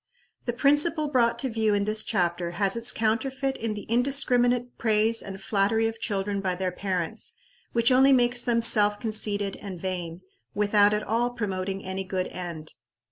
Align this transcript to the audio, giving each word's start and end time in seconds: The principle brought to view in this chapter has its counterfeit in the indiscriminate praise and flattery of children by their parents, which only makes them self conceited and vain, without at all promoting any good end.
The 0.45 0.53
principle 0.53 1.09
brought 1.11 1.37
to 1.37 1.49
view 1.49 1.75
in 1.75 1.83
this 1.85 2.01
chapter 2.03 2.53
has 2.57 2.75
its 2.75 2.91
counterfeit 2.91 3.55
in 3.55 3.75
the 3.75 3.83
indiscriminate 3.87 4.79
praise 4.79 5.21
and 5.21 5.39
flattery 5.39 5.85
of 5.87 5.99
children 5.99 6.41
by 6.41 6.55
their 6.55 6.71
parents, 6.71 7.35
which 7.73 7.91
only 7.91 8.11
makes 8.11 8.41
them 8.41 8.63
self 8.63 8.99
conceited 8.99 9.57
and 9.57 9.79
vain, 9.79 10.21
without 10.55 10.95
at 10.95 11.03
all 11.03 11.29
promoting 11.33 11.85
any 11.85 12.03
good 12.03 12.25
end. 12.29 12.73